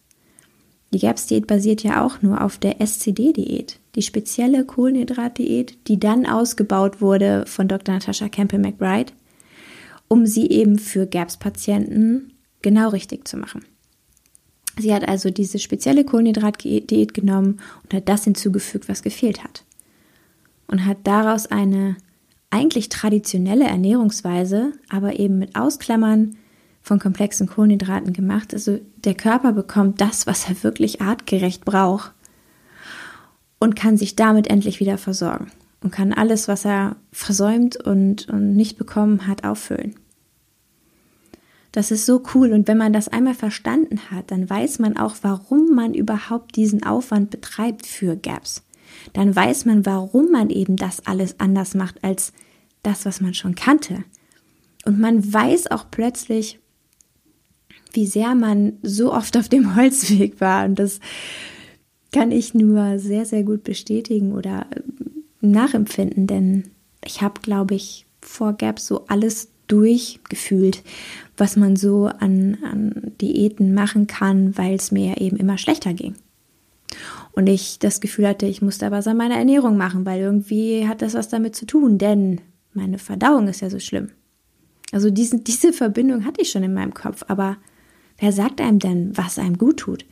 Die 0.92 0.98
GAPS-Diät 0.98 1.46
basiert 1.46 1.84
ja 1.84 2.04
auch 2.04 2.22
nur 2.22 2.42
auf 2.42 2.58
der 2.58 2.80
SCD-Diät, 2.80 3.78
die 3.94 4.02
spezielle 4.02 4.64
Kohlenhydrat-Diät, 4.64 5.86
die 5.86 6.00
dann 6.00 6.26
ausgebaut 6.26 7.00
wurde 7.00 7.44
von 7.46 7.68
Dr. 7.68 7.94
Natascha 7.94 8.28
Campbell-McBride, 8.28 9.12
um 10.08 10.26
sie 10.26 10.48
eben 10.48 10.78
für 10.78 11.06
GAPS-Patienten 11.06 12.32
genau 12.60 12.88
richtig 12.88 13.28
zu 13.28 13.36
machen. 13.36 13.64
Sie 14.76 14.92
hat 14.92 15.06
also 15.06 15.30
diese 15.30 15.60
spezielle 15.60 16.04
Kohlenhydrat-Diät 16.04 17.14
genommen 17.14 17.60
und 17.84 17.94
hat 17.94 18.08
das 18.08 18.24
hinzugefügt, 18.24 18.88
was 18.88 19.02
gefehlt 19.02 19.44
hat. 19.44 19.64
Und 20.66 20.84
hat 20.84 20.98
daraus 21.04 21.46
eine 21.46 21.96
eigentlich 22.50 22.88
traditionelle 22.88 23.66
Ernährungsweise, 23.66 24.72
aber 24.88 25.18
eben 25.18 25.38
mit 25.38 25.56
Ausklammern 25.56 26.36
von 26.82 26.98
komplexen 26.98 27.46
Kohlenhydraten 27.46 28.12
gemacht. 28.12 28.54
Also 28.54 28.80
der 28.96 29.14
Körper 29.14 29.52
bekommt 29.52 30.00
das, 30.00 30.26
was 30.26 30.48
er 30.48 30.62
wirklich 30.62 31.02
artgerecht 31.02 31.64
braucht 31.64 32.12
und 33.58 33.76
kann 33.76 33.96
sich 33.96 34.16
damit 34.16 34.48
endlich 34.48 34.80
wieder 34.80 34.98
versorgen 34.98 35.50
und 35.82 35.92
kann 35.92 36.12
alles, 36.12 36.48
was 36.48 36.64
er 36.64 36.96
versäumt 37.12 37.76
und, 37.76 38.28
und 38.28 38.56
nicht 38.56 38.78
bekommen 38.78 39.26
hat, 39.26 39.44
auffüllen. 39.44 39.94
Das 41.72 41.90
ist 41.90 42.06
so 42.06 42.22
cool 42.34 42.52
und 42.52 42.66
wenn 42.66 42.78
man 42.78 42.94
das 42.94 43.08
einmal 43.08 43.34
verstanden 43.34 44.00
hat, 44.10 44.30
dann 44.30 44.48
weiß 44.48 44.78
man 44.78 44.96
auch, 44.96 45.16
warum 45.20 45.74
man 45.74 45.92
überhaupt 45.92 46.56
diesen 46.56 46.82
Aufwand 46.82 47.30
betreibt 47.30 47.86
für 47.86 48.16
Gaps. 48.16 48.64
Dann 49.12 49.34
weiß 49.34 49.64
man, 49.64 49.86
warum 49.86 50.30
man 50.30 50.50
eben 50.50 50.76
das 50.76 51.06
alles 51.06 51.38
anders 51.40 51.74
macht 51.74 52.02
als 52.02 52.32
das, 52.82 53.04
was 53.04 53.20
man 53.20 53.34
schon 53.34 53.54
kannte. 53.54 54.04
Und 54.84 54.98
man 54.98 55.32
weiß 55.32 55.70
auch 55.70 55.86
plötzlich, 55.90 56.58
wie 57.92 58.06
sehr 58.06 58.34
man 58.34 58.74
so 58.82 59.12
oft 59.12 59.36
auf 59.36 59.48
dem 59.48 59.76
Holzweg 59.76 60.40
war. 60.40 60.64
Und 60.64 60.78
das 60.78 61.00
kann 62.12 62.32
ich 62.32 62.54
nur 62.54 62.98
sehr, 62.98 63.24
sehr 63.26 63.42
gut 63.42 63.64
bestätigen 63.64 64.32
oder 64.32 64.66
äh, 64.70 64.80
nachempfinden, 65.40 66.26
denn 66.26 66.70
ich 67.04 67.22
habe, 67.22 67.40
glaube 67.40 67.74
ich, 67.74 68.06
vor 68.20 68.54
Gap 68.54 68.80
so 68.80 69.06
alles 69.06 69.48
durchgefühlt, 69.68 70.82
was 71.36 71.56
man 71.56 71.76
so 71.76 72.06
an, 72.06 72.58
an 72.64 73.12
Diäten 73.20 73.74
machen 73.74 74.06
kann, 74.06 74.56
weil 74.56 74.74
es 74.74 74.90
mir 74.90 75.20
eben 75.20 75.36
immer 75.36 75.58
schlechter 75.58 75.92
ging. 75.92 76.14
Und 77.38 77.46
ich 77.46 77.78
das 77.78 78.00
Gefühl 78.00 78.26
hatte, 78.26 78.46
ich 78.46 78.62
musste 78.62 78.84
aber 78.84 78.96
was 78.96 79.06
an 79.06 79.16
meiner 79.16 79.36
Ernährung 79.36 79.76
machen, 79.76 80.04
weil 80.04 80.20
irgendwie 80.20 80.88
hat 80.88 81.02
das 81.02 81.14
was 81.14 81.28
damit 81.28 81.54
zu 81.54 81.66
tun, 81.66 81.96
denn 81.96 82.40
meine 82.72 82.98
Verdauung 82.98 83.46
ist 83.46 83.60
ja 83.60 83.70
so 83.70 83.78
schlimm. 83.78 84.10
Also 84.90 85.08
diesen, 85.08 85.44
diese 85.44 85.72
Verbindung 85.72 86.24
hatte 86.24 86.42
ich 86.42 86.50
schon 86.50 86.64
in 86.64 86.74
meinem 86.74 86.94
Kopf, 86.94 87.24
aber 87.28 87.56
wer 88.18 88.32
sagt 88.32 88.60
einem 88.60 88.80
denn, 88.80 89.16
was 89.16 89.38
einem 89.38 89.56
gut 89.56 89.76
tut? 89.76 90.04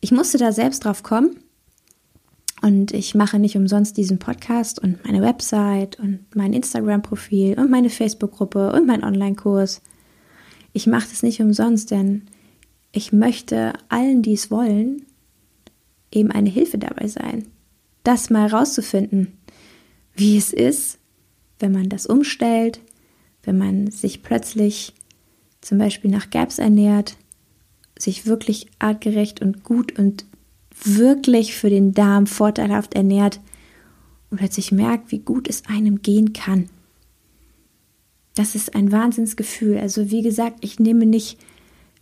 Ich 0.00 0.12
musste 0.12 0.38
da 0.38 0.52
selbst 0.52 0.84
drauf 0.84 1.02
kommen 1.02 1.30
und 2.62 2.94
ich 2.94 3.16
mache 3.16 3.40
nicht 3.40 3.56
umsonst 3.56 3.96
diesen 3.96 4.20
Podcast 4.20 4.80
und 4.80 5.04
meine 5.04 5.22
Website 5.22 5.98
und 5.98 6.20
mein 6.36 6.52
Instagram-Profil 6.52 7.58
und 7.58 7.72
meine 7.72 7.90
Facebook-Gruppe 7.90 8.70
und 8.70 8.86
meinen 8.86 9.02
Online-Kurs. 9.02 9.82
Ich 10.72 10.86
mache 10.86 11.08
das 11.10 11.24
nicht 11.24 11.40
umsonst, 11.40 11.90
denn 11.90 12.22
ich 12.92 13.12
möchte 13.12 13.72
allen, 13.88 14.22
die 14.22 14.34
es 14.34 14.48
wollen, 14.52 15.05
eben 16.10 16.30
eine 16.30 16.50
Hilfe 16.50 16.78
dabei 16.78 17.08
sein. 17.08 17.46
Das 18.04 18.30
mal 18.30 18.46
rauszufinden, 18.46 19.36
wie 20.14 20.36
es 20.36 20.52
ist, 20.52 20.98
wenn 21.58 21.72
man 21.72 21.88
das 21.88 22.06
umstellt, 22.06 22.80
wenn 23.42 23.58
man 23.58 23.90
sich 23.90 24.22
plötzlich 24.22 24.94
zum 25.60 25.78
Beispiel 25.78 26.10
nach 26.10 26.30
GAPS 26.30 26.58
ernährt, 26.58 27.16
sich 27.98 28.26
wirklich 28.26 28.66
artgerecht 28.78 29.40
und 29.40 29.64
gut 29.64 29.98
und 29.98 30.26
wirklich 30.84 31.54
für 31.54 31.70
den 31.70 31.92
Darm 31.92 32.26
vorteilhaft 32.26 32.94
ernährt 32.94 33.40
und 34.30 34.38
plötzlich 34.38 34.72
merkt, 34.72 35.10
wie 35.12 35.20
gut 35.20 35.48
es 35.48 35.66
einem 35.66 36.02
gehen 36.02 36.32
kann. 36.32 36.68
Das 38.34 38.54
ist 38.54 38.74
ein 38.74 38.92
Wahnsinnsgefühl. 38.92 39.78
Also 39.78 40.10
wie 40.10 40.22
gesagt, 40.22 40.58
ich 40.60 40.78
nehme 40.78 41.06
nicht 41.06 41.38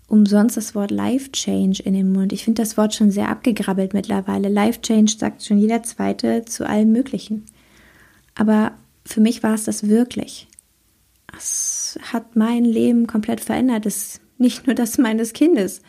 umsonst 0.06 0.56
das 0.56 0.74
Wort 0.74 0.90
Life 0.90 1.32
Change 1.32 1.82
in 1.82 1.94
den 1.94 2.12
Mund. 2.12 2.32
Ich 2.32 2.44
finde 2.44 2.62
das 2.62 2.76
Wort 2.76 2.94
schon 2.94 3.10
sehr 3.10 3.28
abgegrabbelt 3.28 3.94
mittlerweile. 3.94 4.48
Life 4.48 4.80
Change 4.82 5.12
sagt 5.18 5.44
schon 5.44 5.58
jeder 5.58 5.82
Zweite 5.82 6.44
zu 6.44 6.68
allem 6.68 6.92
Möglichen. 6.92 7.46
Aber 8.34 8.72
für 9.04 9.20
mich 9.20 9.42
war 9.42 9.54
es 9.54 9.64
das 9.64 9.88
wirklich. 9.88 10.48
Es 11.36 11.98
hat 12.12 12.36
mein 12.36 12.64
Leben 12.64 13.06
komplett 13.06 13.40
verändert. 13.40 13.86
Das 13.86 14.20
nicht 14.38 14.66
nur 14.66 14.74
das 14.74 14.98
meines 14.98 15.32
Kindes. 15.32 15.80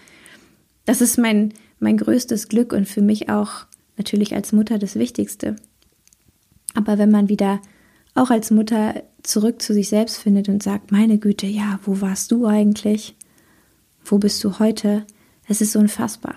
Das 0.85 1.01
ist 1.01 1.17
mein, 1.17 1.53
mein 1.79 1.97
größtes 1.97 2.47
Glück 2.47 2.73
und 2.73 2.87
für 2.87 3.01
mich 3.01 3.29
auch 3.29 3.65
natürlich 3.97 4.35
als 4.35 4.51
Mutter 4.51 4.77
das 4.77 4.95
Wichtigste. 4.95 5.55
Aber 6.73 6.97
wenn 6.97 7.11
man 7.11 7.29
wieder 7.29 7.61
auch 8.13 8.29
als 8.29 8.51
Mutter 8.51 9.03
zurück 9.23 9.61
zu 9.61 9.73
sich 9.73 9.89
selbst 9.89 10.17
findet 10.17 10.47
und 10.47 10.61
sagt, 10.61 10.91
meine 10.91 11.17
Güte, 11.17 11.47
ja, 11.47 11.79
wo 11.83 12.01
warst 12.01 12.31
du 12.31 12.45
eigentlich? 12.45 13.15
Wo 14.05 14.19
bist 14.19 14.43
du 14.43 14.59
heute? 14.59 15.05
Es 15.47 15.61
ist 15.61 15.75
unfassbar. 15.75 16.35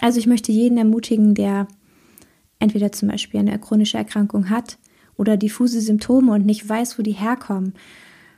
Also 0.00 0.18
ich 0.18 0.26
möchte 0.26 0.52
jeden 0.52 0.76
ermutigen, 0.76 1.34
der 1.34 1.66
entweder 2.58 2.92
zum 2.92 3.08
Beispiel 3.08 3.40
eine 3.40 3.58
chronische 3.58 3.96
Erkrankung 3.96 4.50
hat 4.50 4.78
oder 5.16 5.36
diffuse 5.36 5.80
Symptome 5.80 6.32
und 6.32 6.44
nicht 6.44 6.68
weiß, 6.68 6.98
wo 6.98 7.02
die 7.02 7.12
herkommen 7.12 7.74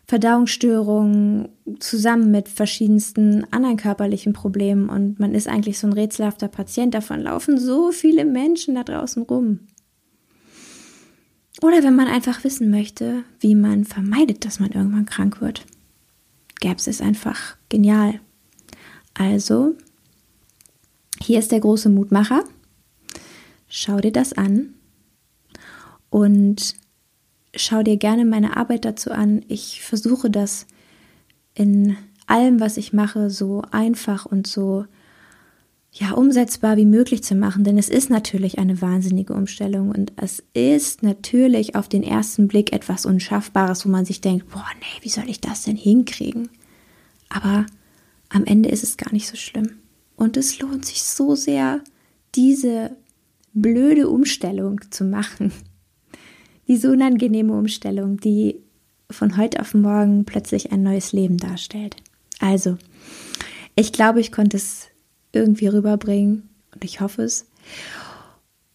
Verdauungsstörungen 0.07 1.49
zusammen 1.81 2.31
mit 2.31 2.49
verschiedensten 2.49 3.45
anderen 3.51 3.79
körperlichen 3.79 4.35
Problemen 4.35 4.89
und 4.89 5.19
man 5.19 5.35
ist 5.35 5.49
eigentlich 5.49 5.79
so 5.79 5.87
ein 5.87 5.95
rätselhafter 5.95 6.49
Patient. 6.49 6.95
Davon 6.95 7.21
laufen 7.21 7.59
so 7.59 7.91
viele 7.91 8.25
Menschen 8.25 8.75
da 8.75 8.85
draußen 8.85 9.23
rum. 9.23 9.61
Oder 11.63 11.83
wenn 11.83 11.97
man 11.97 12.09
einfach 12.09 12.45
wissen 12.45 12.71
möchte, 12.71 13.25
wie 13.41 13.55
man 13.55 13.85
vermeidet, 13.85 14.45
dass 14.45 14.61
man 14.61 14.73
irgendwann 14.73 15.07
krank 15.07 15.41
wird. 15.41 15.65
GAPS 16.61 16.87
ist 16.87 17.01
einfach 17.01 17.57
genial. 17.69 18.21
Also, 19.15 19.75
hier 21.21 21.39
ist 21.39 21.53
der 21.53 21.61
große 21.61 21.89
Mutmacher. 21.89 22.45
Schau 23.69 24.01
dir 24.01 24.13
das 24.13 24.33
an 24.33 24.75
und 26.11 26.75
schau 27.55 27.83
dir 27.83 27.97
gerne 27.97 28.25
meine 28.25 28.57
Arbeit 28.57 28.85
dazu 28.85 29.11
an. 29.11 29.45
Ich 29.49 29.83
versuche 29.83 30.31
das 30.31 30.67
in 31.55 31.97
allem, 32.27 32.61
was 32.61 32.77
ich 32.77 32.93
mache, 32.93 33.31
so 33.31 33.63
einfach 33.71 34.27
und 34.27 34.47
so 34.47 34.87
ja, 35.97 36.11
umsetzbar 36.11 36.77
wie 36.77 36.87
möglich 36.87 37.23
zu 37.23 37.37
machen, 37.37 37.63
denn 37.63 37.79
es 37.79 37.89
ist 37.89 38.11
natürlich 38.11 38.59
eine 38.59 38.83
wahnsinnige 38.83 39.33
Umstellung 39.33 39.91
und 39.91 40.13
es 40.17 40.43
ist 40.53 41.05
natürlich 41.05 41.77
auf 41.77 41.89
den 41.89 42.03
ersten 42.03 42.49
Blick 42.49 42.73
etwas 42.73 43.07
Unschaffbares, 43.07 43.87
wo 43.87 43.91
man 43.91 44.05
sich 44.05 44.21
denkt, 44.21 44.49
boah, 44.49 44.67
nee, 44.81 45.03
wie 45.03 45.09
soll 45.09 45.29
ich 45.29 45.41
das 45.41 45.63
denn 45.63 45.77
hinkriegen? 45.77 46.49
Aber 47.29 47.65
am 48.35 48.45
Ende 48.45 48.69
ist 48.69 48.83
es 48.83 48.97
gar 48.97 49.13
nicht 49.13 49.29
so 49.29 49.37
schlimm. 49.37 49.79
Und 50.17 50.37
es 50.37 50.59
lohnt 50.59 50.85
sich 50.85 51.03
so 51.03 51.35
sehr, 51.35 51.81
diese 52.35 52.97
blöde 53.53 54.09
Umstellung 54.09 54.81
zu 54.91 55.05
machen 55.05 55.53
diese 56.69 56.91
unangenehme 56.91 57.53
Umstellung, 57.53 58.19
die 58.19 58.61
von 59.11 59.37
heute 59.37 59.61
auf 59.61 59.75
morgen 59.75 60.25
plötzlich 60.25 60.73
ein 60.73 60.83
neues 60.83 61.13
Leben 61.13 61.37
darstellt. 61.37 61.97
Also, 62.41 62.79
ich 63.77 63.93
glaube, 63.93 64.21
ich 64.21 64.33
konnte 64.33 64.57
es 64.57 64.89
irgendwie 65.33 65.67
rüberbringen 65.67 66.49
und 66.75 66.85
ich 66.85 67.01
hoffe 67.01 67.23
es. 67.23 67.47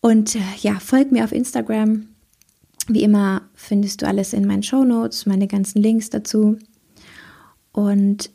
Und 0.02 0.36
äh, 0.36 0.42
ja, 0.62 0.80
folg 0.80 1.12
mir 1.12 1.24
auf 1.24 1.32
Instagram. 1.32 2.08
Wie 2.88 3.04
immer 3.04 3.42
findest 3.54 4.02
du 4.02 4.08
alles 4.08 4.34
in 4.34 4.48
meinen 4.48 4.64
Show 4.64 4.84
Notes, 4.84 5.26
meine 5.26 5.48
ganzen 5.48 5.82
Links 5.82 6.10
dazu. 6.10 6.58
Und 7.72 8.30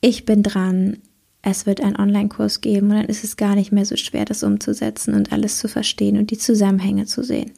ich 0.00 0.24
bin 0.24 0.42
dran. 0.42 0.98
Es 1.42 1.64
wird 1.64 1.80
einen 1.80 1.96
Online-Kurs 1.96 2.60
geben 2.60 2.90
und 2.90 2.96
dann 2.96 3.06
ist 3.06 3.22
es 3.22 3.36
gar 3.36 3.54
nicht 3.54 3.70
mehr 3.70 3.84
so 3.84 3.96
schwer, 3.96 4.24
das 4.24 4.42
umzusetzen 4.42 5.14
und 5.14 5.32
alles 5.32 5.58
zu 5.58 5.68
verstehen 5.68 6.18
und 6.18 6.30
die 6.30 6.38
Zusammenhänge 6.38 7.06
zu 7.06 7.22
sehen. 7.22 7.52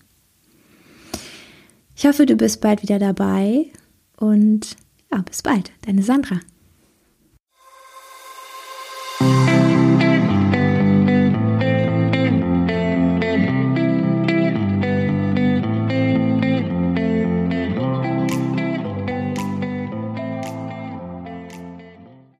Ich 1.96 2.06
hoffe, 2.06 2.26
du 2.26 2.36
bist 2.36 2.60
bald 2.60 2.82
wieder 2.82 2.98
dabei 2.98 3.66
und 4.16 4.76
ja, 5.10 5.22
bis 5.22 5.42
bald, 5.42 5.72
deine 5.86 6.02
Sandra. 6.02 6.40